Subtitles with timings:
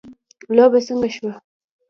[0.57, 1.33] لوبه څنګه شوه